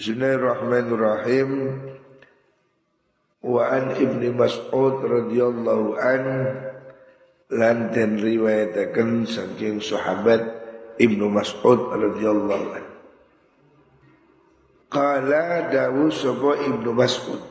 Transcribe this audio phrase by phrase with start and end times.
[0.00, 1.76] Bismillahirrahmanirrahim.
[3.44, 6.24] Wa an Ibnu Mas'ud radhiyallahu an
[7.52, 10.40] lan den riwayataken saking sahabat
[10.96, 12.84] Ibnu Mas'ud radhiyallahu an.
[14.88, 17.44] Qala dawu sapa Ibnu Mas'ud.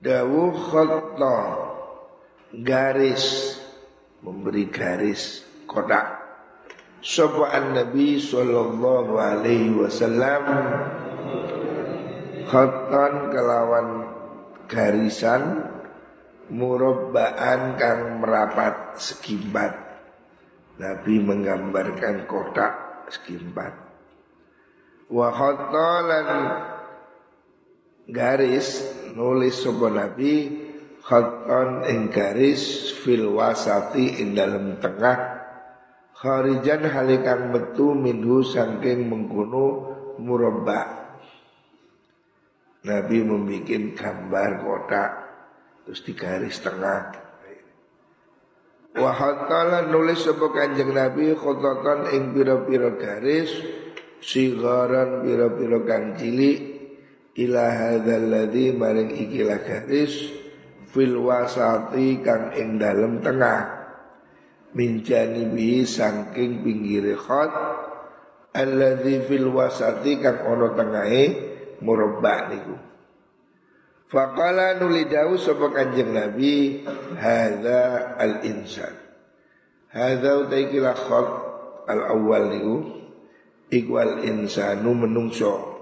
[0.00, 1.36] Dawu khatta
[2.64, 3.60] garis
[4.24, 6.17] memberi garis kotak
[6.98, 10.42] Sapa Nabi sallallahu alaihi wasallam
[12.50, 13.88] khatan kelawan
[14.66, 15.62] garisan
[16.50, 19.78] murabbaan kang merapat sekimbat.
[20.82, 23.78] Nabi menggambarkan kotak sekimbat.
[25.06, 26.28] Wa khatalan
[28.10, 28.82] garis
[29.14, 30.34] nulis sapa Nabi
[31.06, 35.37] khatan ing garis fil wasati ing dalam tengah
[36.18, 39.66] kharijan halikan metu minhu sangking mengkuno
[40.18, 40.98] murabba.
[42.78, 45.10] Nabi membuat gambar kotak
[45.82, 47.26] terus di garis tengah
[48.98, 53.50] Wahatala nulis sebuah kanjeng Nabi khototan ing pira-pira garis
[54.18, 56.58] sigaran pira-pira kang cilik
[57.38, 60.34] ila hadzal ladzi maring ikilah garis
[60.90, 63.77] fil wasati kang ing dalem tengah
[64.76, 67.52] min janibi saking pinggire khat
[68.52, 71.22] alladzi fil wasati kang ana tengahe
[71.80, 72.76] murabba niku.
[74.08, 76.80] Faqala nuli dawu sapa Kanjeng Nabi
[77.20, 78.96] hadza al insan
[79.92, 81.28] hadza utaikila khat
[81.88, 82.76] al awal niku
[83.68, 85.76] iku al insanu menungso.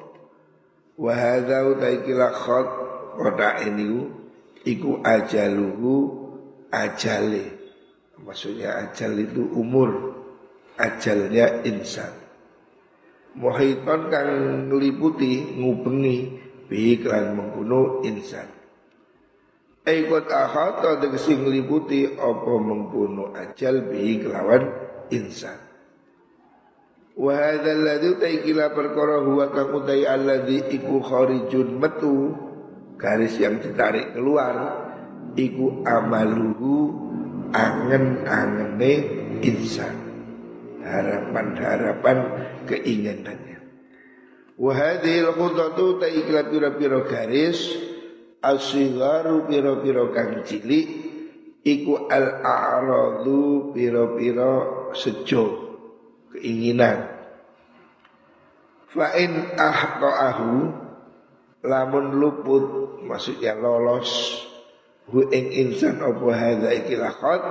[0.99, 2.69] Wa hadza utaikila khat
[3.17, 4.11] kota ini
[4.67, 5.95] iku ajaluhu
[6.75, 7.56] ajale
[8.25, 10.17] Maksudnya ajal itu umur.
[10.77, 12.13] Ajalnya insan.
[13.37, 14.31] Muhaiton kang
[14.73, 16.17] ngeliputi Ngubengi
[16.67, 18.49] Biklan mengkuno insan.
[19.87, 24.65] Aikot ahata tegesi ngeliputi Apa mengkuno ajal Bihi kelawan
[25.13, 25.57] insan.
[27.17, 32.37] Wahada alladhi taikila perkara huwa kang utai alladhi iku kharijun metu.
[32.97, 34.89] Garis yang ditarik keluar
[35.37, 37.06] Iku amaluhu
[37.53, 38.93] angen-angene
[39.43, 39.97] insan.
[40.87, 42.19] Harapan-harapan
[42.71, 43.59] keinginannya.
[44.57, 47.59] Wahadil khutatu ta iklat pira-pira garis
[48.39, 50.87] asigaru pira-pira kang cilik
[51.67, 54.51] iku al a'radu pira-pira
[54.95, 55.45] sejo
[56.31, 57.19] keinginan.
[58.87, 60.55] Fa in ahtaahu
[61.67, 62.65] lamun luput
[63.03, 64.46] maksudnya lolos
[65.07, 67.43] hu ing insan apa hadza ikilah khat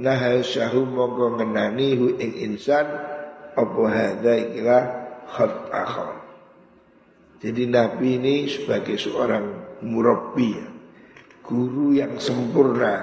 [0.00, 2.88] nah syahu mongko ngenani hu ing insan
[3.52, 4.82] apa hadza ikilah
[5.28, 6.20] khat akhar.
[7.42, 10.68] Jadi Nabi ini sebagai seorang murabbi ya,
[11.42, 13.02] guru yang sempurna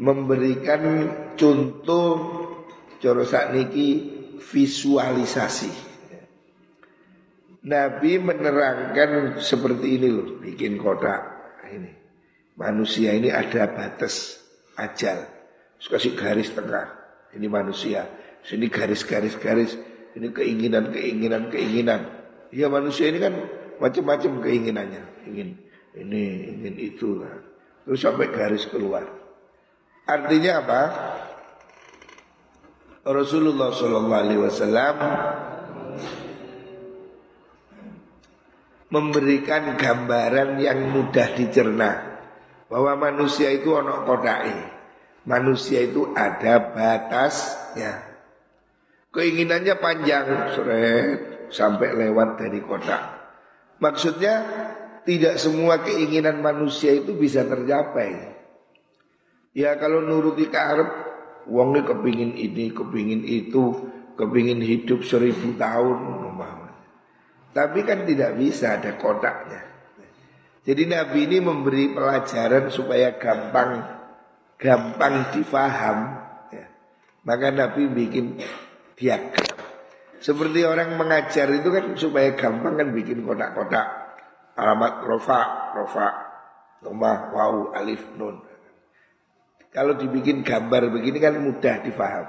[0.00, 0.82] memberikan
[1.36, 2.16] contoh
[2.96, 3.88] cara niki
[4.40, 5.84] visualisasi.
[7.66, 11.20] Nabi menerangkan seperti ini loh, bikin kotak
[11.66, 12.05] ini
[12.56, 14.40] manusia ini ada batas
[14.80, 15.28] ajal.
[15.76, 16.88] Terus kasih garis tengah.
[17.36, 18.08] Ini manusia.
[18.40, 19.76] Sini garis-garis-garis.
[20.16, 22.00] Ini keinginan, keinginan, keinginan.
[22.48, 23.36] Ya manusia ini kan
[23.76, 25.04] macam-macam keinginannya.
[25.28, 25.48] Ingin
[25.92, 26.24] ini,
[26.56, 27.20] ingin itu.
[27.84, 29.04] Terus sampai garis keluar.
[30.08, 30.82] Artinya apa?
[33.06, 34.96] Rasulullah Shallallahu Alaihi Wasallam
[38.90, 42.15] memberikan gambaran yang mudah dicerna
[42.66, 44.74] bahwa manusia itu ono kodai.
[45.26, 47.98] Manusia itu ada batasnya.
[49.10, 53.02] Keinginannya panjang, seret, sampai lewat dari kotak.
[53.82, 54.34] Maksudnya
[55.02, 58.38] tidak semua keinginan manusia itu bisa tercapai.
[59.56, 60.86] Ya kalau nuruti karep,
[61.50, 65.98] wongnya kepingin ini, kepingin itu, kepingin hidup seribu tahun.
[67.56, 69.75] Tapi kan tidak bisa ada kotaknya.
[70.66, 73.86] Jadi Nabi ini memberi pelajaran supaya gampang
[74.58, 75.98] gampang difaham.
[76.50, 76.66] Ya.
[77.22, 78.42] Maka Nabi bikin
[78.98, 79.54] diagram.
[80.18, 83.86] Seperti orang mengajar itu kan supaya gampang kan bikin kotak-kotak.
[84.58, 86.08] Alamat rofa, rofa,
[86.82, 88.42] rumah, wau, alif, nun.
[89.70, 92.26] Kalau dibikin gambar begini kan mudah difaham.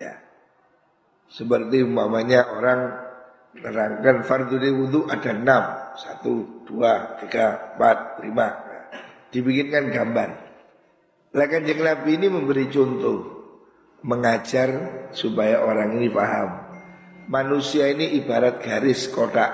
[0.00, 0.16] Ya.
[1.30, 3.06] Seperti umpamanya orang
[3.56, 5.64] Terangkan fardu wudhu ada enam
[5.96, 8.48] Satu, dua, tiga, empat, lima
[9.32, 10.30] Dibikinkan gambar
[11.32, 13.18] Lakan yang Nabi ini memberi contoh
[14.04, 16.66] Mengajar supaya orang ini paham
[17.26, 19.50] Manusia ini ibarat garis kotak.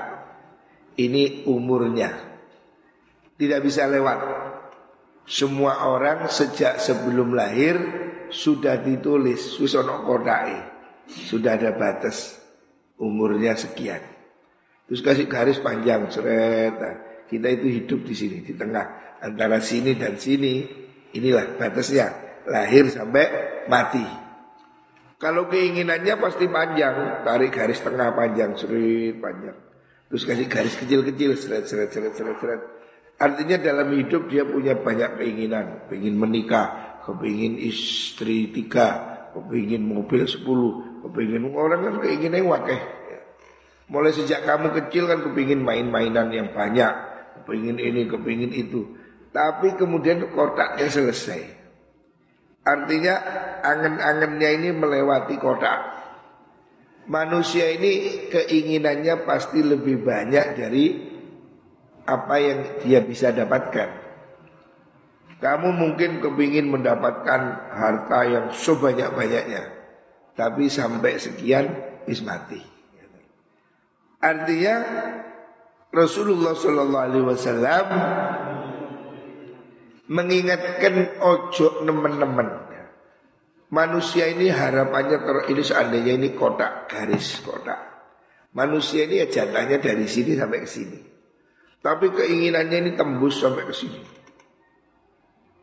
[0.92, 2.12] Ini umurnya.
[3.40, 4.20] Tidak bisa lewat.
[5.24, 7.80] Semua orang sejak sebelum lahir
[8.28, 10.52] sudah ditulis susono kotai.
[11.08, 12.36] Sudah ada batas
[13.00, 14.04] umurnya sekian.
[14.92, 16.76] Terus kasih garis panjang seret.
[16.76, 20.68] Nah, kita itu hidup di sini di tengah antara sini dan sini.
[21.16, 22.12] Inilah batasnya
[22.44, 23.24] lahir sampai
[23.72, 24.04] mati.
[25.16, 29.56] Kalau keinginannya pasti panjang, tarik garis tengah panjang, seret panjang.
[30.12, 32.60] Terus kasih garis kecil-kecil, seret, seret, seret, seret, seret.
[33.16, 41.00] Artinya dalam hidup dia punya banyak keinginan, ingin menikah, kepingin istri tiga, kepingin mobil sepuluh,
[41.00, 43.00] kepingin orang kan keinginan wakeh.
[43.90, 46.92] Mulai sejak kamu kecil kan kepingin main-mainan yang banyak,
[47.42, 48.94] kepingin ini, kepingin itu.
[49.32, 51.40] Tapi kemudian kotaknya selesai.
[52.62, 53.14] Artinya
[53.64, 55.98] angen-angennya ini melewati kota.
[57.10, 60.86] Manusia ini keinginannya pasti lebih banyak dari
[62.06, 64.02] apa yang dia bisa dapatkan.
[65.42, 67.40] Kamu mungkin kepingin mendapatkan
[67.74, 69.62] harta yang sebanyak-banyaknya.
[70.38, 71.66] Tapi sampai sekian
[72.06, 72.71] is mati.
[74.22, 74.74] Artinya
[75.90, 77.86] Rasulullah Shallallahu Alaihi Wasallam
[80.06, 82.70] mengingatkan ojo nemen-nemen.
[83.72, 87.80] Manusia ini harapannya ter ini seandainya ini kotak garis kotak.
[88.52, 90.98] Manusia ini ya jatahnya dari sini sampai ke sini.
[91.80, 94.00] Tapi keinginannya ini tembus sampai ke sini.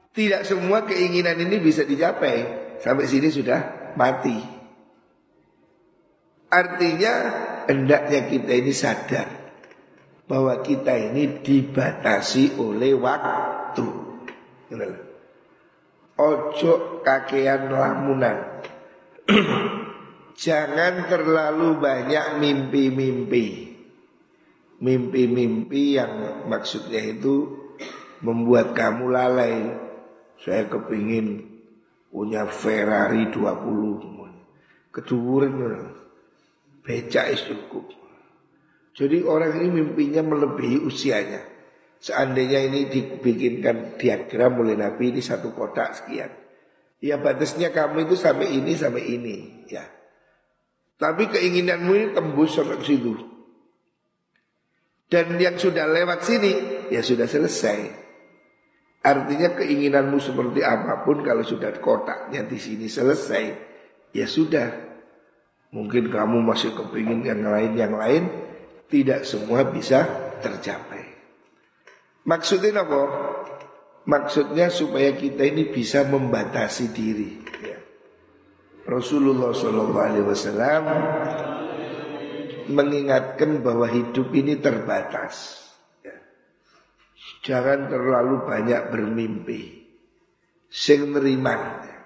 [0.09, 2.67] Tidak semua keinginan ini bisa dicapai.
[2.81, 4.35] Sampai sini sudah mati.
[6.49, 7.13] Artinya
[7.69, 9.29] hendaknya kita ini sadar
[10.25, 13.87] bahwa kita ini dibatasi oleh waktu.
[16.19, 16.73] Ojo
[17.05, 18.37] kakean lamunan.
[20.43, 23.47] Jangan terlalu banyak mimpi-mimpi.
[24.79, 27.59] Mimpi-mimpi yang maksudnya itu
[28.25, 29.55] membuat kamu lalai.
[30.39, 31.43] Saya kepingin
[32.07, 34.95] punya Ferrari 20.
[34.95, 35.53] Keduren
[36.89, 37.85] becak cukup.
[38.97, 41.45] Jadi orang ini mimpinya melebihi usianya.
[42.01, 46.33] Seandainya ini dibikinkan diagram oleh Nabi ini satu kotak sekian.
[46.97, 49.37] Ya batasnya kamu itu sampai ini sampai ini
[49.69, 49.85] ya.
[50.97, 53.13] Tapi keinginanmu ini tembus sampai situ.
[55.05, 56.53] Dan yang sudah lewat sini
[56.89, 57.79] ya sudah selesai.
[58.99, 63.45] Artinya keinginanmu seperti apa pun kalau sudah kotaknya di sini selesai
[64.11, 64.88] ya sudah.
[65.69, 68.23] Mungkin kamu masih kepingin yang lain yang lain
[68.89, 70.01] tidak semua bisa
[70.41, 71.05] tercapai.
[72.25, 73.01] Maksudnya apa?
[74.09, 77.31] Maksudnya supaya kita ini bisa membatasi diri.
[77.61, 77.77] Ya.
[78.89, 80.83] Rasulullah Shallallahu Alaihi Wasallam
[82.73, 85.61] mengingatkan bahwa hidup ini terbatas.
[86.01, 86.17] Ya.
[87.45, 89.85] Jangan terlalu banyak bermimpi.
[90.65, 91.85] Sing nerima.
[91.85, 91.97] Ya.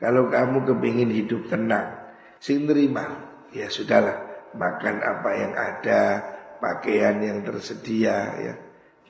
[0.00, 1.99] Kalau kamu kepingin hidup tenang,
[2.40, 3.28] sing nerima.
[3.54, 6.02] Ya sudahlah, makan apa yang ada,
[6.58, 8.54] pakaian yang tersedia, ya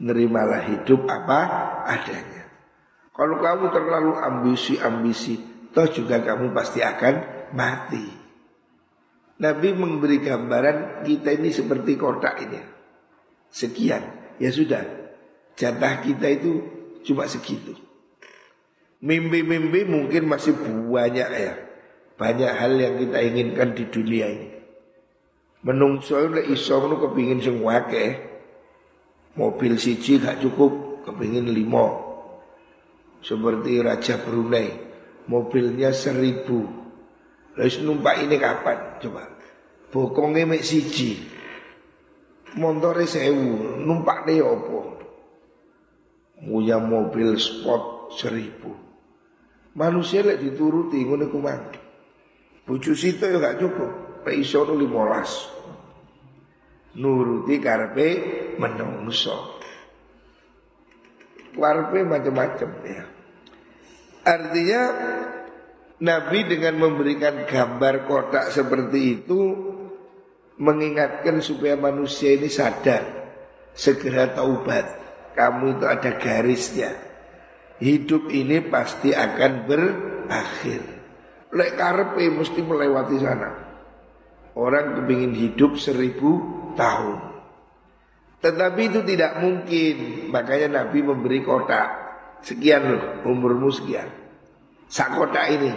[0.00, 1.41] Nerimalah hidup apa
[1.85, 2.49] adanya.
[3.12, 5.37] Kalau kamu terlalu ambisi-ambisi,
[5.77, 7.15] toh juga kamu pasti akan
[7.53, 8.09] mati.
[9.44, 12.61] Nabi memberi gambaran kita ini seperti kotak ini.
[13.52, 14.85] Sekian, ya sudah.
[15.52, 16.64] Jatah kita itu
[17.04, 17.76] cuma segitu.
[19.04, 20.57] Mimpi-mimpi mungkin masih
[20.88, 21.52] banyak ya.
[22.21, 24.49] Banyak hal yang kita inginkan di dunia ini.
[25.65, 27.65] Menungso nek iso ngono kepingin sing
[29.41, 32.12] Mobil siji gak cukup, kepingin limo.
[33.25, 34.69] Seperti Raja Brunei,
[35.33, 36.61] mobilnya seribu.
[37.57, 39.00] Lalu numpak ini kapan?
[39.00, 39.25] Coba.
[39.89, 41.17] Bokongnya mek siji.
[42.61, 45.00] Montore sewu, numpak deh opo.
[46.37, 48.77] Punya mobil sport seribu.
[49.73, 51.79] Manusia lek dituruti ngono kumang.
[52.64, 54.23] Bojo situ ya gak cukup.
[54.31, 55.61] Iso 15
[56.99, 58.09] nuruti karpe
[58.59, 59.61] menungso.
[61.55, 63.05] Karpe macam-macam ya.
[64.26, 64.83] Artinya
[66.00, 69.40] Nabi dengan memberikan gambar kotak seperti itu
[70.61, 73.05] mengingatkan supaya manusia ini sadar
[73.76, 74.99] segera taubat.
[75.37, 76.90] Kamu itu ada garisnya.
[77.81, 81.00] Hidup ini pasti akan berakhir.
[81.50, 83.50] Lek karpe mesti melewati sana.
[84.54, 86.42] Orang kepingin hidup seribu
[86.78, 87.19] tahun.
[88.40, 90.28] Tetapi itu tidak mungkin.
[90.30, 91.88] Makanya Nabi memberi kotak.
[92.40, 94.09] Sekian loh, umurmu sekian.
[94.88, 95.73] Sak kotak ini.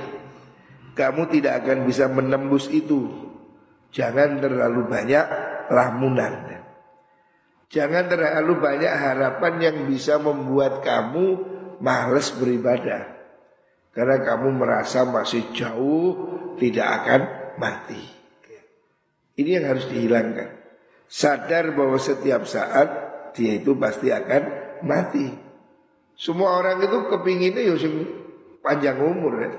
[0.93, 3.09] Kamu tidak akan bisa menembus itu.
[3.93, 5.25] Jangan terlalu banyak
[5.73, 6.33] lamunan.
[7.73, 11.25] Jangan terlalu banyak harapan yang bisa membuat kamu
[11.81, 13.12] males beribadah.
[13.93, 16.17] Karena kamu merasa masih jauh
[16.57, 17.21] tidak akan
[17.61, 18.01] mati.
[19.37, 20.49] Ini yang harus dihilangkan.
[21.05, 22.89] Sadar bahwa setiap saat
[23.37, 24.43] dia itu pasti akan
[24.85, 25.29] mati.
[26.17, 27.75] Semua orang itu kepinginnya ya
[28.61, 29.49] panjang umur ya.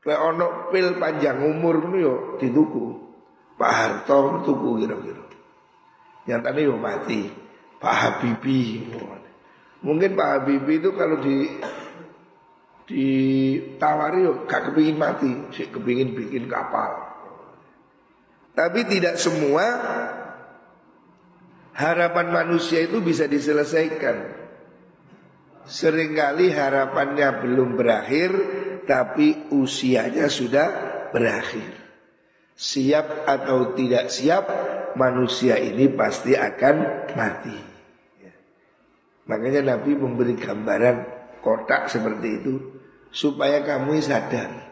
[0.00, 2.86] Kayak ono pil panjang umur itu yo dituku.
[3.60, 5.24] Pak Harto tuku kira-kira.
[6.24, 7.20] Yang tadi yo mati.
[7.80, 8.88] Pak Habibie.
[9.80, 11.48] Mungkin Pak Habibie itu kalau di
[12.90, 17.06] ditawari yo gak kepingin mati, sih kepingin bikin kapal.
[18.50, 19.64] Tapi tidak semua
[21.70, 24.42] harapan manusia itu bisa diselesaikan.
[25.70, 28.30] Seringkali harapannya belum berakhir,
[28.90, 30.66] tapi usianya sudah
[31.14, 31.80] berakhir
[32.60, 34.44] siap atau tidak siap
[35.00, 37.56] manusia ini pasti akan mati.
[38.20, 38.36] Ya.
[39.32, 40.96] Makanya Nabi memberi gambaran
[41.40, 42.54] kotak seperti itu
[43.10, 44.70] supaya kamu sadar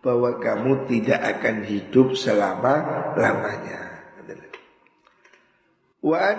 [0.00, 2.74] bahwa kamu tidak akan hidup selama
[3.16, 3.86] lamanya.
[6.06, 6.38] Wan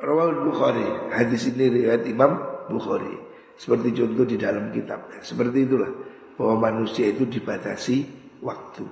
[0.00, 0.88] Rawal Bukhari.
[1.12, 2.36] Hadis ini riwayat Imam
[2.68, 3.16] Bukhari.
[3.56, 5.20] Seperti contoh di dalam kitabnya.
[5.20, 5.92] Seperti itulah
[6.40, 8.08] Bahwa manusia itu dibatasi
[8.40, 8.84] waktu.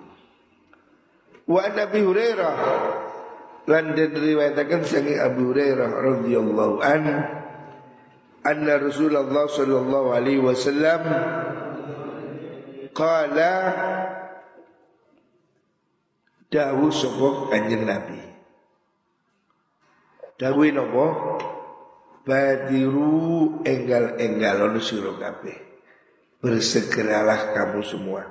[1.49, 2.57] Wa Nabi Hurairah.
[3.69, 7.05] Lan den riwayataken saking Abu Hurairah radhiyallahu an
[8.49, 11.05] anna Rasulullah sallallahu alaihi wasallam
[12.97, 13.52] qala
[16.49, 18.21] dawu sapa Kanjeng Nabi.
[20.38, 21.07] Dawuh napa?
[22.25, 25.59] Badiru enggal-enggalon sira kabeh.
[26.38, 28.23] Bersegeralah kamu semua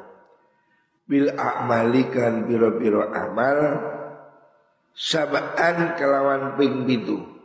[1.07, 3.79] bil a'malikan biro-biro amal
[4.91, 7.36] sabaan kelawan ping bitu.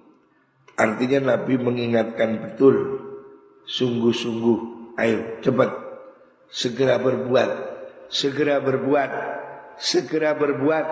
[0.76, 2.98] Artinya Nabi mengingatkan betul
[3.68, 4.58] sungguh-sungguh
[4.98, 5.70] ayo cepat
[6.50, 7.50] segera berbuat
[8.10, 9.10] segera berbuat
[9.78, 10.86] segera berbuat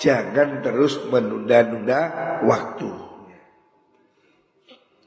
[0.00, 2.00] jangan terus menunda-nunda
[2.44, 2.90] waktu.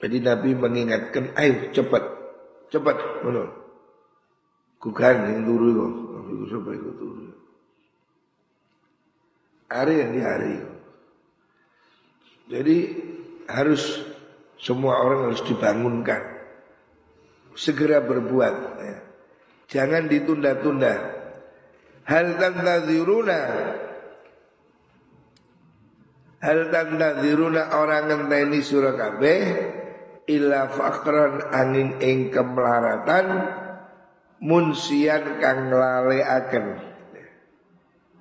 [0.04, 2.04] Jadi Nabi mengingatkan ayo cepat
[2.70, 3.54] cepat menurut.
[4.84, 7.32] Bukan yang turu itu sampai itu turun.
[9.72, 10.56] Hari yang di hari.
[12.52, 12.78] Jadi
[13.48, 14.04] harus
[14.60, 16.22] semua orang harus dibangunkan.
[17.54, 18.56] Segera berbuat.
[18.82, 19.00] Ya.
[19.70, 20.94] Jangan ditunda-tunda.
[22.04, 23.42] Hal tantaziruna
[26.44, 29.40] Hal tantaziruna orang ngenteni surah kabeh
[30.28, 33.28] illa fakran angin ing kemelaratan
[34.44, 36.66] munsian kang akan.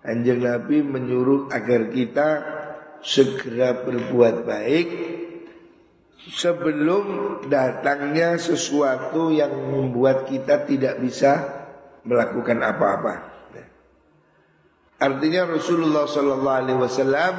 [0.06, 2.28] Anjing Nabi menyuruh agar kita
[3.02, 4.88] segera berbuat baik
[6.30, 7.04] sebelum
[7.50, 11.32] datangnya sesuatu yang membuat kita tidak bisa
[12.06, 13.14] melakukan apa-apa.
[15.02, 17.34] Artinya Rasulullah Sallallahu Alaihi Wasallam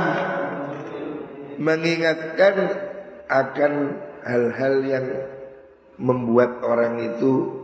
[1.63, 2.55] mengingatkan
[3.31, 3.73] akan
[4.27, 5.05] hal-hal yang
[5.95, 7.63] membuat orang itu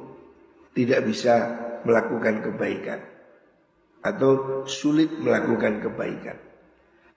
[0.71, 1.35] tidak bisa
[1.83, 3.03] melakukan kebaikan
[3.99, 6.48] atau sulit melakukan kebaikan.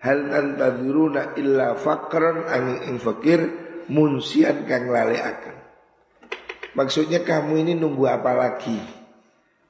[0.03, 3.41] Hal tantadziruna illa fakran angin fakir
[3.87, 5.57] munsian kang lale akan.
[6.75, 8.83] Maksudnya kamu ini nunggu apa lagi?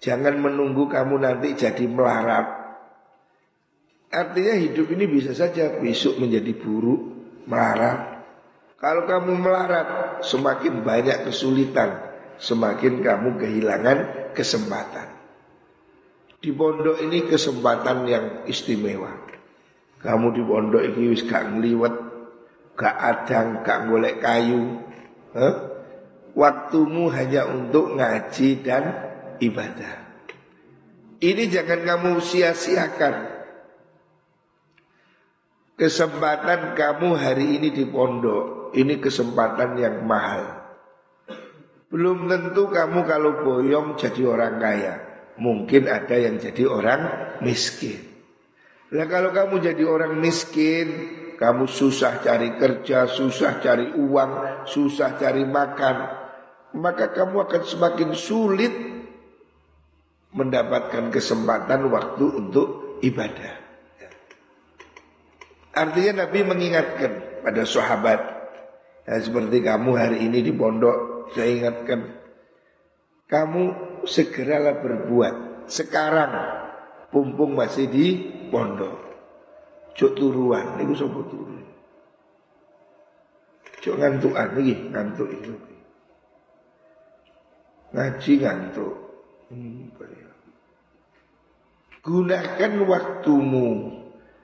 [0.01, 2.49] Jangan menunggu kamu nanti jadi melarat.
[4.13, 7.01] Artinya hidup ini bisa saja besok menjadi buruk,
[7.45, 8.25] melarat.
[8.83, 12.03] Kalau kamu melarat, semakin banyak kesulitan,
[12.41, 13.99] semakin kamu kehilangan
[14.35, 15.07] kesempatan.
[16.43, 19.22] Di pondok ini kesempatan yang istimewa.
[20.03, 21.95] Kamu di pondok ini wis gak ngliwet,
[22.75, 24.83] gak adang, gak golek kayu.
[25.31, 25.55] Huh?
[26.35, 28.83] Waktumu hanya untuk ngaji dan
[29.39, 29.95] ibadah.
[31.23, 33.15] Ini jangan kamu sia-siakan.
[35.79, 40.67] Kesempatan kamu hari ini di pondok, ini kesempatan yang mahal.
[41.95, 44.95] Belum tentu kamu kalau boyong jadi orang kaya.
[45.39, 47.01] Mungkin ada yang jadi orang
[47.45, 48.12] miskin.
[48.93, 50.89] Nah kalau kamu jadi orang miskin,
[51.41, 55.97] kamu susah cari kerja, susah cari uang, susah cari makan,
[56.77, 58.75] maka kamu akan semakin sulit
[60.37, 63.65] mendapatkan kesempatan waktu untuk ibadah.
[65.73, 68.21] Artinya Nabi mengingatkan pada sahabat,
[69.09, 72.21] ya, seperti kamu hari ini di pondok saya ingatkan
[73.25, 73.65] Kamu
[74.05, 76.62] segeralah berbuat Sekarang
[77.13, 78.97] pumpung masih di pondok.
[79.93, 81.61] Cuk turuan niku sapa turu.
[83.85, 85.53] Cuk ngantukan iki, ngantuk itu.
[87.93, 88.95] Ngaji ngantuk.
[92.03, 93.69] Gunakan waktumu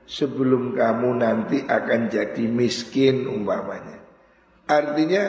[0.04, 3.98] sebelum kamu nanti akan jadi miskin umpamanya.
[4.68, 5.22] Artinya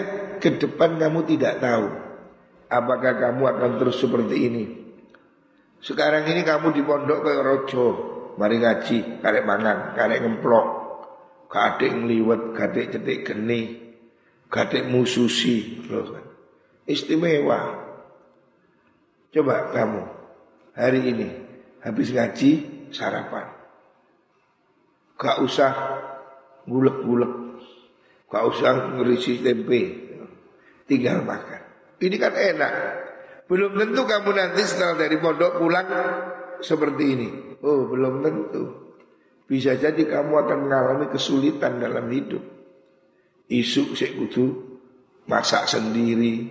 [0.43, 1.87] ke depan kamu tidak tahu
[2.69, 4.63] apakah kamu akan terus seperti ini.
[5.79, 7.85] Sekarang ini kamu di pondok ke rojo,
[8.35, 10.67] mari ngaji, karek mangan, karek ngemplok,
[11.47, 13.95] kadek ngliwet, kadek cetik geni,
[14.51, 16.25] kadek mususi, loh kan.
[16.83, 17.87] Istimewa.
[19.29, 20.03] Coba kamu
[20.75, 21.29] hari ini
[21.79, 22.51] habis ngaji
[22.91, 23.47] sarapan.
[25.15, 25.71] Gak usah
[26.67, 27.33] gulek-gulek,
[28.27, 29.81] gak usah ngerisi tempe,
[30.89, 31.61] tinggal makan.
[31.99, 32.73] Ini kan enak.
[33.49, 35.89] Belum tentu kamu nanti setelah dari pondok pulang
[36.61, 37.27] seperti ini.
[37.65, 38.63] Oh, belum tentu.
[39.49, 42.45] Bisa jadi kamu akan mengalami kesulitan dalam hidup.
[43.49, 44.77] Isu sekutu
[45.25, 46.45] masak sendiri,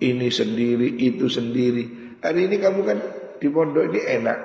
[0.00, 2.16] ini sendiri, itu sendiri.
[2.24, 2.98] Hari ini kamu kan
[3.36, 4.38] di pondok ini enak.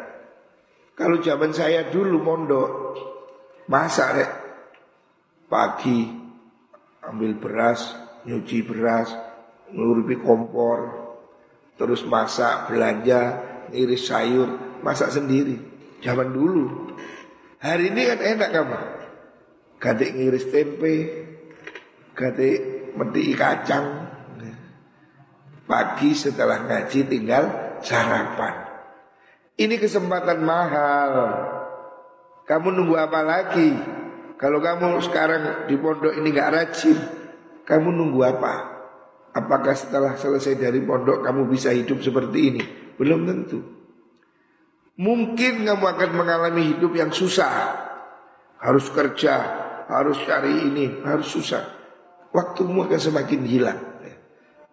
[0.92, 2.70] Kalau zaman saya dulu pondok,
[3.72, 4.32] masak rek.
[5.48, 6.04] Pagi
[7.08, 7.96] ambil beras,
[8.28, 9.08] nyuci beras,
[9.74, 10.80] ngurupi kompor,
[11.76, 15.58] terus masak, belanja, iris sayur, masak sendiri.
[16.04, 16.94] Zaman dulu.
[17.58, 18.78] Hari ini kan enak kamu.
[19.78, 20.94] Ganti ngiris tempe,
[22.14, 22.50] ganti
[22.98, 24.08] meti kacang,
[25.68, 28.56] Pagi setelah ngaji tinggal sarapan.
[29.60, 31.12] Ini kesempatan mahal.
[32.48, 33.76] Kamu nunggu apa lagi?
[34.40, 36.96] Kalau kamu sekarang di pondok ini gak rajin,
[37.68, 38.76] kamu nunggu apa?
[39.38, 42.63] Apakah setelah selesai dari pondok kamu bisa hidup seperti ini?
[42.98, 43.62] Belum tentu.
[44.98, 47.86] Mungkin kamu akan mengalami hidup yang susah.
[48.58, 49.34] Harus kerja,
[49.86, 51.62] harus cari ini, harus susah.
[52.33, 53.79] Waktumu akan semakin hilang.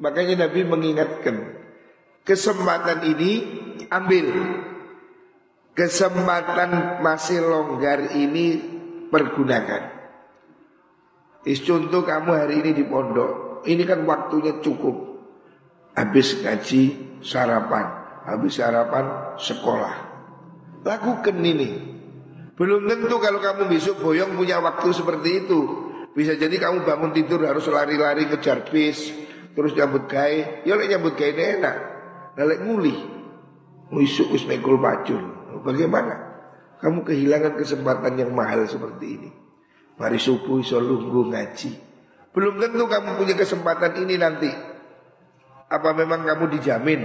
[0.01, 1.37] Makanya Nabi mengingatkan
[2.25, 3.33] kesempatan ini
[3.93, 4.27] ambil.
[5.75, 8.63] Kesempatan masih longgar ini
[9.13, 9.91] pergunakan.
[11.45, 15.17] Is contoh kamu hari ini di pondok, ini kan waktunya cukup.
[15.95, 16.83] Habis ngaji,
[17.23, 17.87] sarapan,
[18.27, 19.95] habis sarapan, sekolah.
[20.83, 21.71] Lakukan ini.
[22.55, 25.61] Belum tentu kalau kamu besok boyong punya waktu seperti itu.
[26.15, 29.11] Bisa jadi kamu bangun tidur harus lari-lari kejar bis,
[29.59, 31.77] terus nyambut gawe, ya lek nyambut gawe enak.
[32.39, 32.95] Nah lek nguli,
[33.99, 35.23] isuk wis mekul pacul.
[35.67, 36.15] Bagaimana?
[36.79, 39.31] Kamu kehilangan kesempatan yang mahal seperti ini.
[39.95, 41.94] Mari subuh iso lunggu ngaji.
[42.35, 44.51] Belum tentu kamu punya kesempatan ini nanti.
[45.71, 47.01] Apa memang kamu dijamin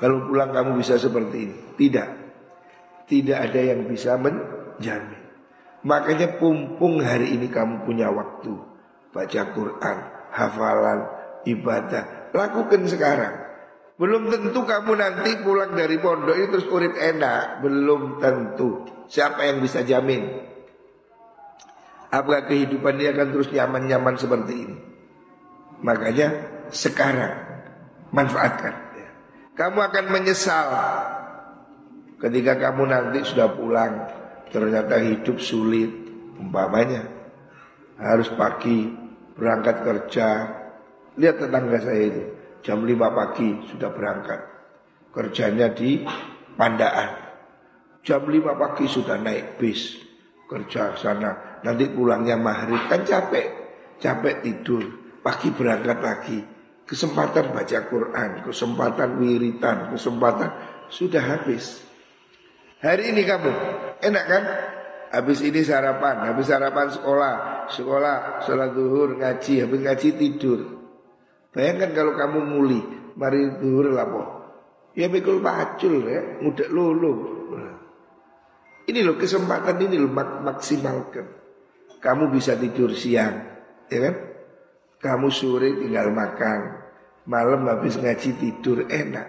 [0.00, 1.56] kalau pulang kamu bisa seperti ini?
[1.76, 2.08] Tidak.
[3.04, 5.20] Tidak ada yang bisa menjamin.
[5.84, 8.52] Makanya pumpung hari ini kamu punya waktu
[9.10, 9.98] baca Quran,
[10.32, 11.00] hafalan,
[11.44, 12.32] ibadah.
[12.32, 13.34] Lakukan sekarang.
[14.00, 17.60] Belum tentu kamu nanti pulang dari pondok itu terus urip enak.
[17.60, 18.88] Belum tentu.
[19.10, 20.49] Siapa yang bisa jamin?
[22.10, 24.78] Apakah kehidupan dia akan terus nyaman-nyaman seperti ini?
[25.86, 26.28] Makanya
[26.74, 27.34] sekarang
[28.10, 28.90] manfaatkan.
[29.54, 30.66] Kamu akan menyesal
[32.16, 33.94] ketika kamu nanti sudah pulang.
[34.50, 35.92] Ternyata hidup sulit.
[36.40, 37.04] Umpamanya
[38.00, 38.88] harus pagi
[39.36, 40.28] berangkat kerja.
[41.20, 42.22] Lihat tetangga saya itu
[42.64, 44.40] Jam 5 pagi sudah berangkat.
[45.12, 46.00] Kerjanya di
[46.56, 47.10] Pandaan.
[48.00, 49.96] Jam 5 pagi sudah naik bis
[50.48, 53.46] Kerja sana Nanti pulangnya maghrib Kan capek
[54.00, 54.84] Capek tidur
[55.20, 56.38] Pagi berangkat lagi
[56.84, 60.50] Kesempatan baca Quran Kesempatan wiritan Kesempatan
[60.90, 61.84] Sudah habis
[62.80, 63.52] Hari ini kamu
[64.00, 64.44] Enak kan
[65.10, 70.60] Habis ini sarapan, habis sarapan sekolah, sekolah, sholat duhur, ngaji, habis ngaji tidur.
[71.50, 72.80] Bayangkan kalau kamu muli
[73.18, 74.22] mari duhur lapo.
[74.94, 77.12] Ya pikul pacul ya, mudah lulu.
[78.86, 81.26] Ini loh kesempatan ini loh mak maksimalkan.
[82.00, 83.44] Kamu bisa tidur siang,
[83.92, 84.14] ya kan?
[85.00, 86.60] Kamu sore tinggal makan,
[87.28, 89.28] malam habis ngaji tidur enak.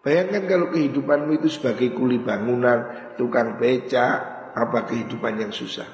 [0.00, 4.06] Bayangkan kalau kehidupanmu itu sebagai kuli bangunan, tukang beca,
[4.56, 5.88] apa kehidupan yang susah.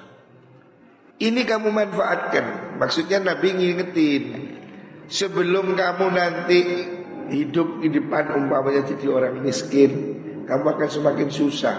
[1.19, 2.79] Ini kamu manfaatkan.
[2.79, 4.25] Maksudnya Nabi ngingetin
[5.05, 6.61] Sebelum kamu nanti
[7.29, 9.91] hidup di depan umpamanya jadi orang miskin,
[10.49, 11.77] kamu akan semakin susah,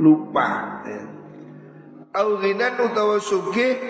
[0.00, 0.80] lupa.
[2.12, 3.80] Aurinan utawa suge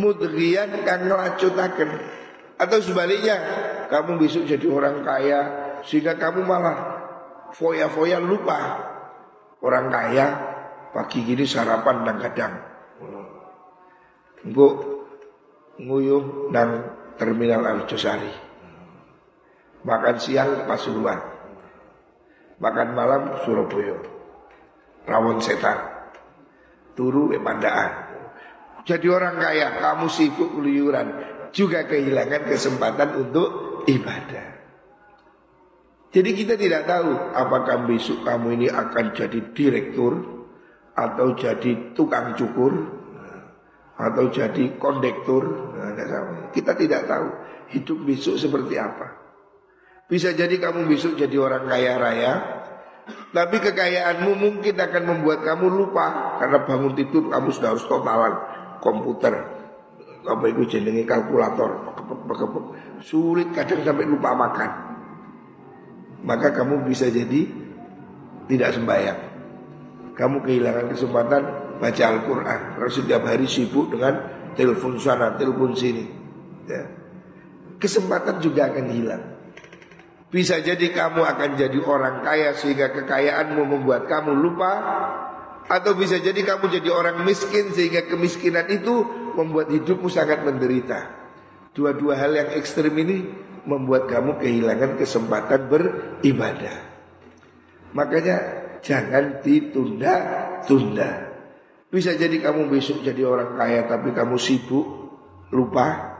[0.00, 1.90] mudrian kang ngelacutaken
[2.56, 3.36] atau sebaliknya
[3.92, 5.40] kamu besok jadi orang kaya
[5.84, 6.76] sehingga kamu malah
[7.52, 8.80] foya-foya lupa
[9.60, 10.26] orang kaya
[10.96, 12.54] pagi gini sarapan nang kadang.
[14.46, 14.68] Engko
[15.76, 16.70] nguyuh nang
[17.20, 18.32] terminal Arjosari.
[19.84, 21.20] Makan siang Pasuruan.
[22.56, 24.00] Makan malam Surabaya.
[25.04, 25.95] Rawon setan.
[26.96, 27.90] Turu Pandaan.
[28.86, 31.08] Jadi orang kaya, kamu sibuk keluyuran,
[31.52, 34.56] juga kehilangan kesempatan untuk ibadah.
[36.14, 40.12] Jadi kita tidak tahu apakah besok kamu ini akan jadi direktur
[40.96, 42.72] atau jadi tukang cukur
[43.96, 45.44] atau jadi kondektur.
[45.76, 45.92] Nah,
[46.56, 47.26] kita tidak tahu
[47.74, 49.12] hidup besok seperti apa.
[50.06, 52.32] Bisa jadi kamu besok jadi orang kaya raya,
[53.06, 58.34] tapi kekayaanmu mungkin akan membuat kamu lupa karena bangun tidur kamu sudah harus totalan
[58.82, 59.34] komputer.
[60.26, 61.94] Apa itu jenenge kalkulator?
[62.98, 64.70] Sulit kadang sampai lupa makan.
[66.26, 67.46] Maka kamu bisa jadi
[68.50, 69.20] tidak sembahyang.
[70.18, 71.42] Kamu kehilangan kesempatan
[71.78, 72.60] baca Al-Quran.
[72.74, 74.18] Karena setiap hari sibuk dengan
[74.58, 76.04] telepon sana telepon sini.
[76.66, 76.82] Ya.
[77.78, 79.35] kesempatan juga akan hilang
[80.26, 84.72] bisa jadi kamu akan jadi orang kaya sehingga kekayaanmu membuat kamu lupa
[85.66, 91.14] atau bisa jadi kamu jadi orang miskin sehingga kemiskinan itu membuat hidupmu sangat menderita.
[91.74, 93.26] Dua-dua hal yang ekstrim ini
[93.66, 96.76] membuat kamu kehilangan kesempatan beribadah.
[97.92, 98.36] Makanya
[98.80, 101.10] jangan ditunda-tunda.
[101.90, 104.86] Bisa jadi kamu besok jadi orang kaya tapi kamu sibuk,
[105.52, 106.15] lupa.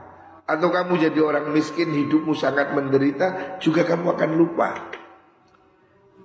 [0.47, 4.69] Atau kamu jadi orang miskin hidupmu sangat menderita juga kamu akan lupa.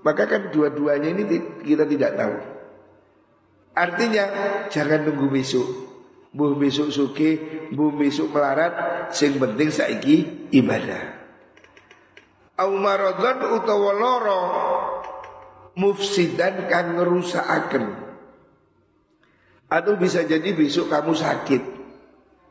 [0.07, 1.23] Maka kan dua-duanya ini
[1.67, 2.37] kita tidak tahu.
[3.75, 4.25] Artinya
[4.71, 5.69] jangan nunggu besok.
[6.33, 7.37] Bu besok suki,
[7.77, 8.73] bu besok melarat,
[9.13, 11.21] sing penting saiki ibadah.
[12.57, 14.41] Au maradhan utawa loro
[15.77, 17.85] mufsidan kang ngerusakaken.
[19.73, 21.63] Atau bisa jadi besok kamu sakit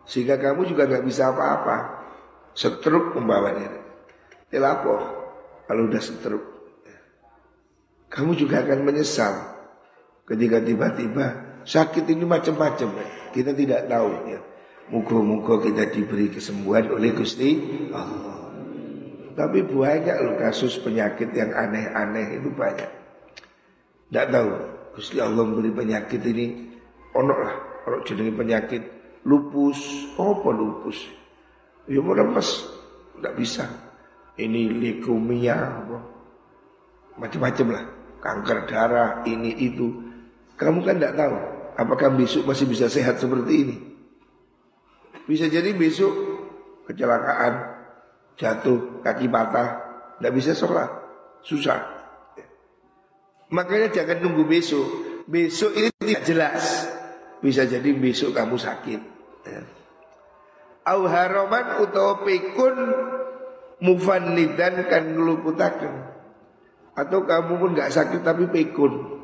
[0.06, 1.78] sehingga kamu juga nggak bisa apa-apa.
[2.52, 3.72] Setruk membawanya.
[4.52, 4.96] Telapo
[5.66, 6.44] kalau udah setruk.
[8.12, 9.52] Kamu juga akan menyesal
[10.32, 13.04] Ketika tiba-tiba sakit ini macam-macam.
[13.36, 14.40] Kita tidak tahu ya.
[14.92, 17.60] Muka-muka kita diberi kesembuhan oleh Gusti
[17.92, 18.40] Allah.
[19.36, 22.92] Tapi banyak loh kasus penyakit yang aneh-aneh itu banyak.
[24.08, 24.50] Tidak tahu
[24.96, 26.48] Gusti Allah memberi penyakit ini
[27.12, 27.56] onok lah.
[27.84, 28.84] Kalau jenenge penyakit
[29.26, 30.98] lupus, apa lupus?
[31.90, 32.68] Ya mau lemes,
[33.18, 33.66] tidak bisa.
[34.38, 35.58] Ini leukemia?
[37.20, 37.86] Macam-macam lah.
[38.22, 39.90] Kanker darah, ini itu.
[40.56, 41.36] Kamu kan tidak tahu
[41.78, 43.76] apakah besok masih bisa sehat seperti ini.
[45.26, 46.12] Bisa jadi besok
[46.90, 47.54] kecelakaan,
[48.36, 49.70] jatuh, kaki patah,
[50.18, 50.90] tidak bisa sholat,
[51.46, 51.80] susah.
[53.52, 54.88] Makanya jangan nunggu besok.
[55.28, 56.64] Besok ini tidak jelas.
[57.42, 59.02] Bisa jadi besok kamu sakit.
[59.50, 59.62] Ya.
[60.86, 62.78] Au haroman utawa pikun
[63.82, 65.94] mufannidan kan ngeluputakan.
[66.94, 69.22] Atau kamu pun nggak sakit tapi pikun.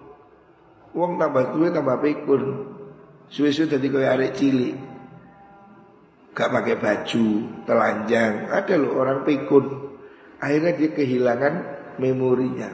[0.97, 2.73] Wong tambah tua tambah pikun.
[3.30, 4.75] Suwe-suwe jadi kaya arek cilik.
[6.38, 7.25] Gak pakai baju,
[7.65, 8.49] telanjang.
[8.53, 9.65] Ada loh orang pikun.
[10.38, 11.53] Akhirnya dia kehilangan
[11.97, 12.69] memorinya.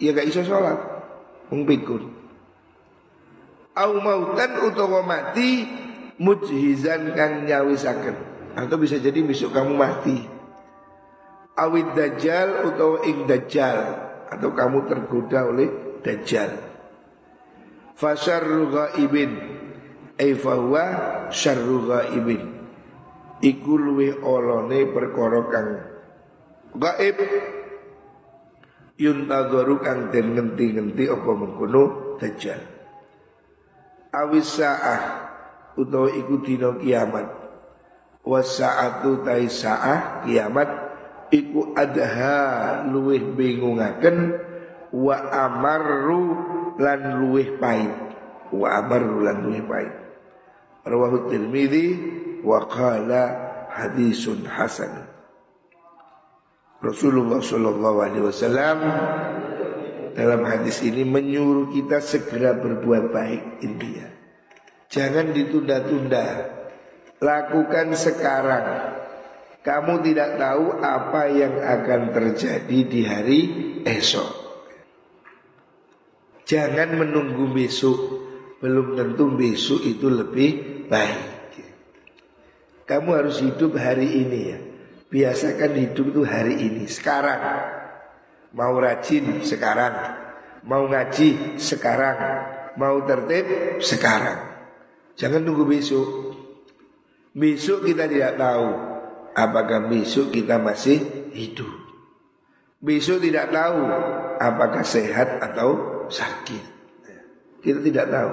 [0.00, 0.80] Ya gak iso sholat.
[1.52, 2.23] Wong pikun.
[3.74, 5.66] Au mautan utawa mati
[6.22, 8.16] mujhizan kang nyawisaken.
[8.54, 10.18] Atau bisa jadi besok kamu mati.
[11.58, 13.78] Awid dajjal utawa ing dajjal
[14.30, 15.70] atau kamu tergoda oleh
[16.02, 16.50] dajjal.
[17.94, 19.54] Fasarru ghaibin
[20.14, 20.84] Ai fahuwa
[21.30, 22.42] syarru ghaibin
[23.42, 25.70] Iku luwe olone perkara kang
[26.74, 27.18] gaib
[28.98, 32.73] yuntadharu kang den ngenti-ngenti apa mengkono dajjal
[34.22, 35.02] awis saah
[35.74, 37.26] utawa iku dina kiamat.
[38.24, 40.68] Wasaatu tai saah kiamat
[41.34, 44.38] iku adha luweh bingungaken
[44.94, 46.24] wa amarru
[46.78, 47.92] lan luweh pahit.
[48.54, 49.94] Wa amarru lan luweh pahit.
[50.84, 51.86] Rawahu tirmidzi
[52.44, 53.22] wa qala
[53.72, 55.10] hadisun hasan.
[56.84, 58.78] Rasulullah Shallallahu Alaihi Wasallam
[60.14, 64.08] dalam hadis ini menyuruh kita segera berbuat baik intinya.
[64.88, 66.26] Jangan ditunda-tunda.
[67.18, 68.66] Lakukan sekarang.
[69.64, 73.40] Kamu tidak tahu apa yang akan terjadi di hari
[73.82, 74.44] esok.
[76.44, 77.98] Jangan menunggu besok
[78.60, 80.50] Belum tentu besok itu lebih
[80.88, 81.56] baik
[82.84, 84.58] Kamu harus hidup hari ini ya
[85.08, 87.40] Biasakan hidup itu hari ini Sekarang
[88.54, 90.24] Mau rajin sekarang
[90.64, 92.16] Mau ngaji sekarang,
[92.80, 93.44] mau tertib
[93.84, 94.48] sekarang.
[95.12, 96.32] Jangan tunggu besok.
[97.36, 98.68] Besok kita tidak tahu
[99.36, 101.68] apakah besok kita masih hidup.
[102.80, 103.80] Besok tidak tahu
[104.40, 105.70] apakah sehat atau
[106.08, 106.64] sakit.
[107.60, 108.32] Kita tidak tahu.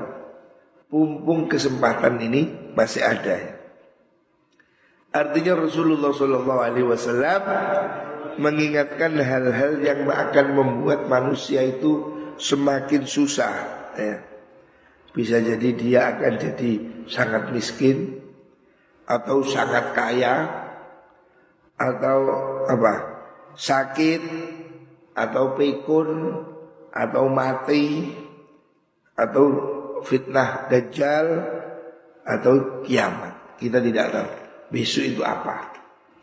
[0.88, 3.60] Pumpung kesempatan ini masih ada.
[5.12, 7.42] Artinya Rasulullah Shallallahu Alaihi Wasallam
[8.38, 13.54] mengingatkan hal-hal yang akan membuat manusia itu semakin susah.
[13.98, 14.18] Ya.
[15.12, 16.72] Bisa jadi dia akan jadi
[17.06, 18.24] sangat miskin
[19.04, 20.48] atau sangat kaya
[21.76, 22.20] atau
[22.72, 22.94] apa
[23.60, 24.24] sakit
[25.12, 26.10] atau pikun
[26.96, 28.08] atau mati
[29.20, 29.46] atau
[30.08, 31.28] fitnah dajjal
[32.24, 33.60] atau kiamat.
[33.60, 34.30] Kita tidak tahu
[34.72, 35.76] besok itu apa.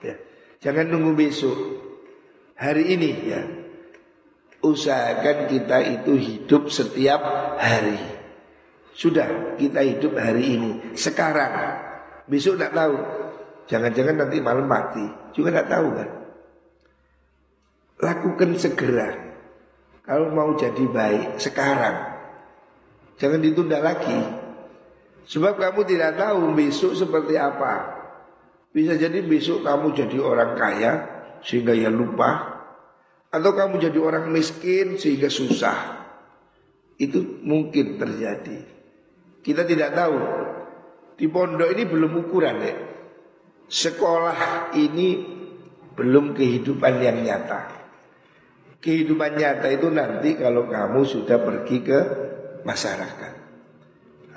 [0.02, 0.16] Ya.
[0.58, 1.87] Jangan nunggu besok.
[2.58, 3.42] Hari ini ya.
[4.58, 7.22] Usahakan kita itu hidup setiap
[7.54, 7.94] hari.
[8.90, 10.70] Sudah kita hidup hari ini.
[10.98, 11.78] Sekarang.
[12.26, 12.96] Besok tidak tahu.
[13.70, 15.06] Jangan-jangan nanti malam mati.
[15.30, 16.08] Juga tidak tahu kan.
[18.02, 19.08] Lakukan segera.
[20.02, 22.18] Kalau mau jadi baik sekarang.
[23.22, 24.18] Jangan ditunda lagi.
[25.30, 28.02] Sebab kamu tidak tahu besok seperti apa.
[28.74, 32.58] Bisa jadi besok kamu jadi orang kaya sehingga ya lupa.
[33.28, 36.00] Atau kamu jadi orang miskin sehingga susah.
[36.96, 38.58] Itu mungkin terjadi.
[39.44, 40.18] Kita tidak tahu.
[41.18, 42.74] Di pondok ini belum ukuran ya.
[43.68, 45.08] Sekolah ini
[45.92, 47.74] belum kehidupan yang nyata.
[48.78, 52.00] Kehidupan nyata itu nanti kalau kamu sudah pergi ke
[52.62, 53.32] masyarakat.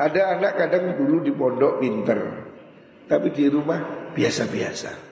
[0.02, 2.20] Ada anak kadang dulu di pondok pinter,
[3.06, 5.11] tapi di rumah biasa-biasa.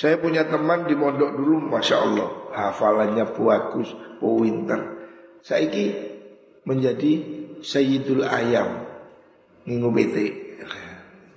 [0.00, 4.80] Saya punya teman di pondok dulu, masya Allah, hafalannya bagus, pinter.
[5.44, 5.92] Saya ini
[6.64, 7.12] menjadi
[7.60, 8.80] Sayyidul Ayam,
[9.68, 10.56] ngingu bete.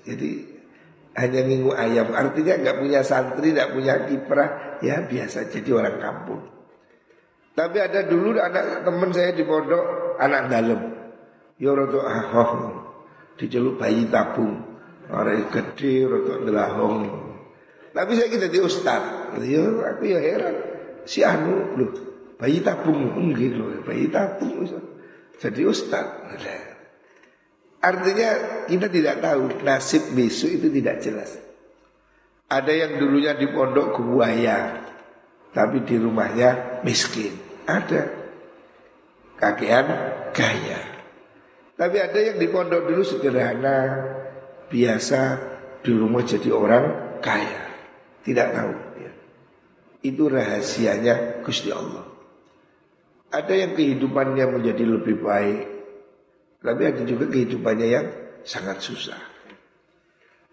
[0.08, 0.30] Jadi
[1.20, 6.42] hanya ngingu ayam, artinya nggak punya santri, nggak punya kiprah, ya biasa jadi orang kampung.
[7.52, 10.82] Tapi ada dulu anak teman saya di pondok anak dalam.
[11.60, 12.52] Ya rada ahoh.
[13.36, 14.58] Diceluk bayi tabung.
[15.12, 17.33] Orang gede rada ndelahong.
[17.94, 19.38] Tapi saya kita di ustad.
[19.46, 20.56] Ya aku ya heran.
[21.06, 21.94] Si anu loh,
[22.42, 24.66] bayi tabung enggak loh, bayi tabung.
[25.38, 26.26] Jadi ustad.
[27.84, 28.30] Artinya
[28.66, 31.38] kita tidak tahu nasib besok itu tidak jelas.
[32.50, 34.80] Ada yang dulunya di pondok buaya,
[35.54, 37.36] tapi di rumahnya miskin.
[37.68, 38.08] Ada
[39.38, 39.88] kakean
[40.32, 40.80] gaya.
[41.76, 43.78] Tapi ada yang di pondok dulu sederhana,
[44.72, 45.22] biasa
[45.84, 46.86] di rumah jadi orang
[47.20, 47.73] kaya.
[48.24, 48.74] Tidak tahu.
[49.04, 49.12] Ya.
[50.04, 52.08] Itu rahasianya Gusti Allah.
[53.34, 55.62] Ada yang kehidupannya menjadi lebih baik,
[56.64, 58.08] tapi ada juga kehidupannya yang
[58.48, 59.20] sangat susah.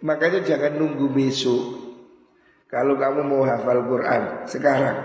[0.03, 1.93] Makanya jangan nunggu besok.
[2.71, 4.99] Kalau kamu mau hafal Quran sekarang,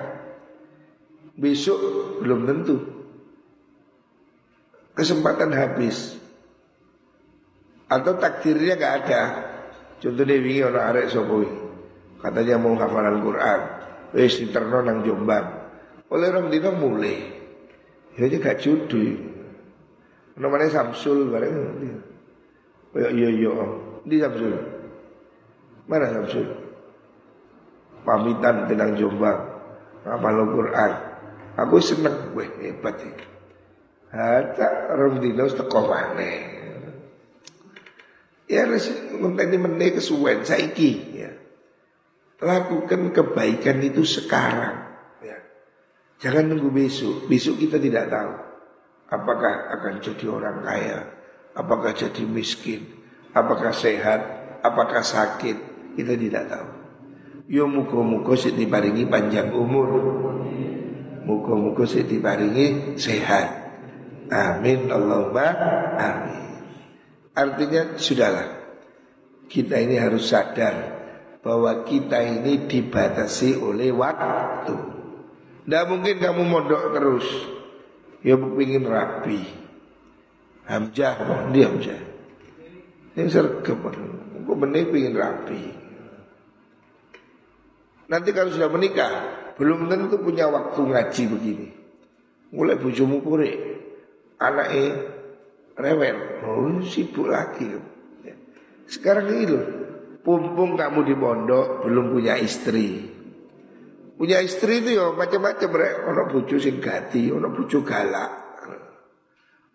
[1.35, 1.77] besok
[2.21, 2.77] belum tentu
[4.93, 6.15] kesempatan habis
[7.89, 9.21] atau takdirnya nggak ada.
[9.99, 11.64] Contohnya wingi orang arek sopowi
[12.25, 13.59] katanya mau hafalan Quran,
[14.17, 15.45] wes diterno nang Jombang.
[16.09, 17.21] Oleh orang dino mulai,
[18.17, 19.13] ya aja gak judi.
[20.41, 21.53] Namanya Samsul bareng.
[22.97, 23.53] Oh iya iya
[24.01, 24.57] di Samsul.
[25.85, 26.49] Mana Samsul?
[28.01, 29.39] Pamitan tenang Jombang,
[30.01, 30.91] hafal Quran.
[31.55, 33.13] Aku seneng, weh hebat ya.
[34.11, 36.57] Hatta rong dino teko maneh.
[38.45, 41.44] Ya harus ngenteni meneh kesuwen saiki ya.
[42.43, 44.75] Lakukan kebaikan itu sekarang
[45.23, 45.39] ya.
[46.19, 47.31] Jangan nunggu besok.
[47.31, 48.45] Besok kita tidak tahu
[49.09, 50.99] apakah akan jadi orang kaya,
[51.53, 52.85] apakah jadi miskin,
[53.31, 54.21] apakah sehat,
[54.65, 55.57] apakah sakit,
[55.95, 56.69] kita tidak tahu.
[57.45, 59.89] Yo muka-muka sih diparingi panjang umur.
[61.25, 63.65] Muka-muka sih diparingi sehat.
[64.33, 65.47] Amin Allahumma
[65.93, 66.65] amin.
[67.37, 68.49] Artinya sudahlah
[69.45, 71.04] kita ini harus sadar
[71.45, 74.73] bahwa kita ini dibatasi oleh waktu.
[75.61, 77.27] Tidak mungkin kamu mondok terus.
[78.25, 79.45] Ya ingin rapi.
[80.65, 81.13] Hamzah,
[81.53, 82.01] dia Hamzah.
[83.13, 83.77] Yang sergap,
[84.41, 85.61] aku benih ingin rapi.
[88.09, 89.13] Nanti kalau sudah menikah,
[89.61, 91.69] belum tentu punya waktu ngaji begini.
[92.49, 93.51] Mulai bujumu pure,
[94.41, 95.13] anaknya
[95.77, 97.77] rewel, oh sibuk lagi.
[98.85, 99.65] Sekarang ini loh,
[100.25, 103.13] pumpung kamu di pondok belum punya istri.
[104.17, 108.31] Punya istri itu ya macam-macam rek, ono bucu sing gati, ono bucu galak.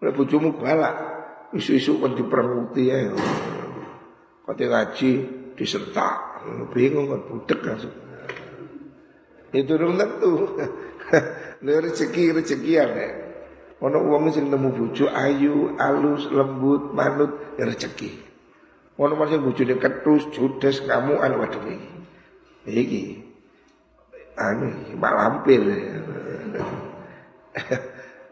[0.01, 0.97] Oleh bojomu galak.
[1.53, 3.13] Isu-isu kan diperanguti ya.
[4.49, 5.11] Kata ngaji
[5.55, 6.17] disertak.
[6.73, 7.95] Bingung kan budek langsung.
[9.53, 10.57] Itu dong tentu.
[11.85, 13.09] rezeki rezekian ya.
[13.85, 18.30] Ono uang sing nemu bojo ayu, alus, lembut, manut, ya rezeki.
[19.01, 21.89] Ono masih bojone ketus, judes, kamu anu waduh iki.
[22.69, 23.03] Iki.
[24.37, 25.65] Anu mak lampir.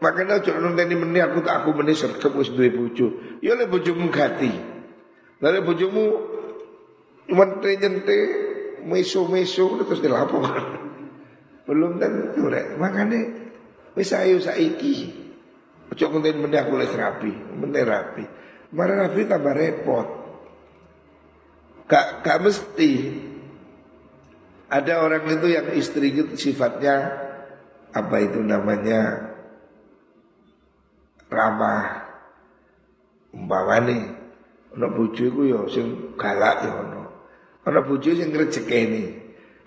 [0.03, 3.17] Makanya ojo nenteni meni aku tak aku meni sergep wis duwe bojo.
[3.41, 4.53] Ya lek bojomu gati.
[5.41, 6.03] Lah bojomu
[7.33, 8.17] nyente
[8.85, 10.53] meso-meso terus dilapor.
[11.65, 12.77] Belum tentu rek.
[12.77, 13.19] Makanya
[13.97, 15.17] wis ayo saiki.
[15.89, 18.23] Ojo konten meni aku les rapi, meni rapi.
[18.69, 20.18] Marah rapi tambah repot.
[21.89, 22.91] Gak, gak mesti.
[24.69, 27.25] Ada orang itu yang istri itu sifatnya
[27.89, 29.33] apa itu namanya
[31.25, 32.05] ramah
[33.33, 34.13] umpamane
[34.77, 37.03] ana bojo iku ya sing galak ya ono.
[37.65, 39.03] Ana bojo sing ngrejekeni.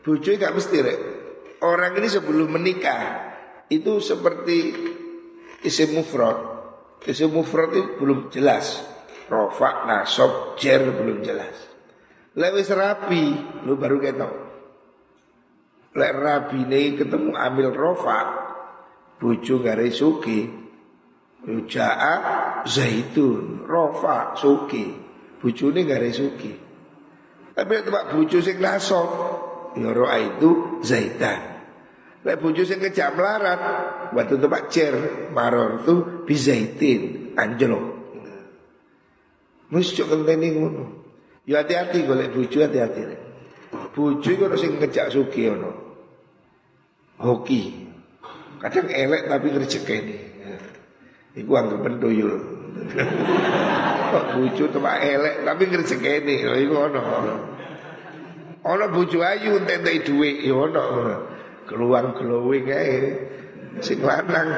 [0.06, 0.98] Bojo gak mesti rek.
[1.62, 3.34] Orang ini sebelum menikah
[3.66, 4.74] itu seperti
[5.66, 6.38] isim mufrad.
[7.02, 8.82] Isim mufrad itu belum jelas.
[9.26, 11.71] Rofa, nasob, jer belum jelas.
[12.32, 13.24] Lewis rapi,
[13.68, 14.32] lu baru ketok.
[15.92, 18.20] Lek rabi nih ketemu ambil rofa,
[19.20, 20.62] bucu gare suki,
[21.42, 22.14] Ja'a
[22.64, 24.94] zaitun, rofa, suki.
[25.42, 26.54] Bucu ini gare suki.
[27.52, 29.10] Tapi tempat bucu sing nasab,
[29.74, 31.52] ya roa itu zaitan.
[32.22, 33.60] Lek bojo sing ngejak melarat,
[34.14, 34.94] waktu tempat cer
[35.34, 37.84] maror itu bizaitin anjlok.
[39.74, 41.01] Cok kenteni ngono.
[41.46, 43.02] Ya hati-hati golek bojo hati-hati.
[43.92, 45.70] Bojo iku sing ngejak sugi ono.
[47.18, 47.90] Hoki.
[48.62, 50.16] Kadang elek tapi ngrejekeni.
[51.34, 52.34] Iku anggap pentoyul.
[54.12, 56.34] Kok bojo tempat elek tapi ngrejekeni.
[56.46, 57.02] Iku ono.
[58.62, 60.84] Ono bojo ayu entek-entek dhuwit ya ono
[61.66, 62.98] keluang glowing ae
[63.82, 64.50] sing lanang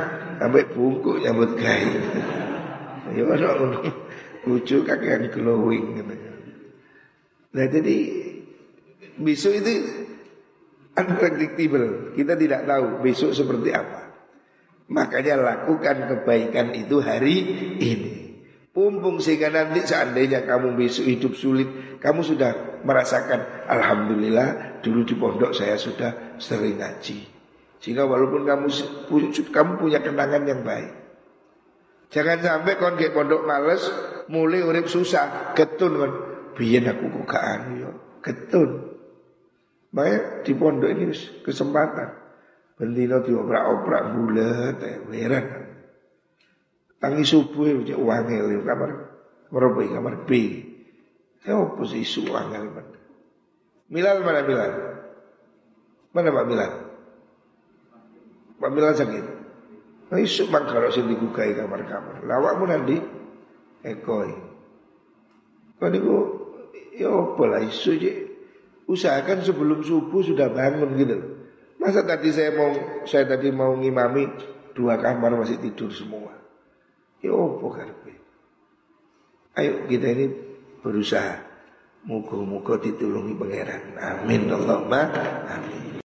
[0.44, 1.92] ambek bungkuk nyambut gawe
[3.14, 3.80] ya ono
[4.44, 6.14] lucu kakean glowing gitu
[7.54, 7.96] nah jadi
[9.18, 9.72] besok itu
[10.94, 12.14] unpredictable.
[12.14, 14.02] Kita tidak tahu besok seperti apa.
[14.90, 17.36] Makanya lakukan kebaikan itu hari
[17.80, 18.12] ini.
[18.74, 21.70] Pumpung sehingga nanti seandainya kamu besok hidup sulit
[22.02, 27.22] Kamu sudah merasakan Alhamdulillah dulu di pondok saya sudah sering ngaji.
[27.78, 28.66] Sehingga walaupun kamu
[29.54, 30.90] kamu punya kenangan yang baik.
[32.10, 33.82] Jangan sampai kon pondok males
[34.30, 35.98] Mulai urip susah Ketun
[36.54, 37.90] Biyen aku kok gak anu yo
[38.22, 38.70] Ketun
[39.94, 41.10] Makanya di pondok ini
[41.42, 42.08] kesempatan
[42.74, 44.78] Bendino dioprak-oprak bulat
[45.10, 45.46] Heran
[47.04, 48.90] Tangi subuh ya wangel kamar
[49.52, 50.30] kamar B kamar B.
[51.44, 52.86] Saya posisi wangel man.
[53.92, 54.72] Milal mana Milal?
[56.16, 56.72] Mana Pak Milal?
[58.56, 59.24] Pak Milal sakit.
[60.08, 62.24] Nah isu kalau sing digugai kamar-kamar.
[62.24, 62.96] Lawakmu nanti
[63.84, 64.32] ekoi.
[65.76, 66.33] Kau niku
[66.94, 67.98] ya apa lah isu.
[68.84, 71.16] Usahakan sebelum subuh sudah bangun gitu.
[71.80, 72.70] Masa tadi saya mau
[73.08, 74.28] saya tadi mau ngimami
[74.76, 76.32] dua kamar masih tidur semua.
[77.24, 78.12] Ya apa karpe?
[79.56, 80.26] Ayo kita ini
[80.84, 81.40] berusaha.
[82.04, 83.96] Muka-muka ditulungi pangeran.
[83.96, 85.08] Amin Allahumma
[85.48, 85.84] amin.